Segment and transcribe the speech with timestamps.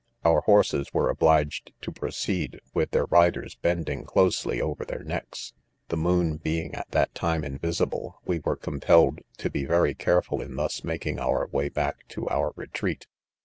[0.25, 1.91] Our horses were obliged to.
[1.91, 5.53] proceed, with their riders bending closely oyer their; necks.
[5.89, 10.55] The moon being at that time, invisible, we were compelled to be very careful in
[10.55, 13.05] thus malting our way back to our retreat.